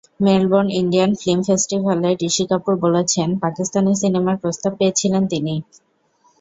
[0.21, 5.53] মেলবোর্নে Indian film ফেস্টিভ্যালে ঋষি কাপুর বলেছেন, পাকিস্তানি সিনেমার প্রস্তাব পেয়েছিলেন তিনি।